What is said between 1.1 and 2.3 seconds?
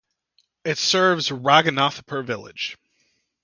Raghunathpur